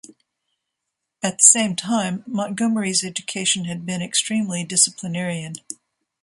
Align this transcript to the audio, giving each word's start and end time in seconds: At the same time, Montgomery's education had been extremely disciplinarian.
At 1.21 1.37
the 1.37 1.43
same 1.43 1.75
time, 1.75 2.23
Montgomery's 2.25 3.03
education 3.03 3.65
had 3.65 3.85
been 3.85 4.01
extremely 4.01 4.63
disciplinarian. 4.63 5.57